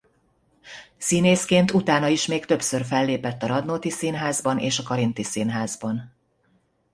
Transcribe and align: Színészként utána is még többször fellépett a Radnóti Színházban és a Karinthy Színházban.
Színészként 0.97 1.71
utána 1.71 2.07
is 2.07 2.25
még 2.25 2.45
többször 2.45 2.85
fellépett 2.85 3.43
a 3.43 3.47
Radnóti 3.47 3.89
Színházban 3.89 4.57
és 4.59 4.79
a 4.79 4.83
Karinthy 4.83 5.23
Színházban. 5.23 6.13